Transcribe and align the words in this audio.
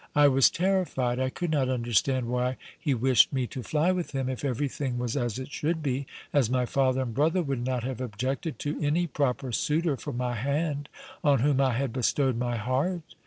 I 0.15 0.29
was 0.29 0.49
terrified. 0.49 1.19
I 1.19 1.29
could 1.29 1.51
not 1.51 1.69
understand 1.69 2.25
why 2.27 2.57
he 2.79 2.95
wished 2.95 3.31
me 3.31 3.45
to 3.45 3.61
fly 3.61 3.91
with 3.91 4.13
him 4.13 4.29
if 4.29 4.43
everything 4.43 4.97
was 4.97 5.15
as 5.15 5.37
it 5.37 5.51
should 5.51 5.83
be, 5.83 6.07
as 6.33 6.49
my 6.49 6.65
father 6.65 7.03
and 7.03 7.13
brother 7.13 7.43
would 7.43 7.63
not 7.63 7.83
have 7.83 8.01
objected 8.01 8.57
to 8.57 8.81
any 8.81 9.05
proper 9.05 9.51
suitor 9.51 9.95
for 9.97 10.11
my 10.11 10.33
hand 10.33 10.89
on 11.23 11.41
whom 11.41 11.61
I 11.61 11.73
had 11.73 11.93
bestowed 11.93 12.35
my 12.35 12.57
heart. 12.57 13.13